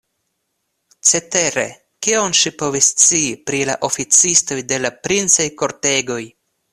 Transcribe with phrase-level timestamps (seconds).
[1.09, 1.65] Cetere,
[2.07, 6.23] kion ŝi povis scii pri la oficistoj de la princaj kortegoj!